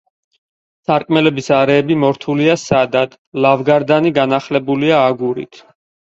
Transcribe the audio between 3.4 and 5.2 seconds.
ლავგარდანი განახლებულია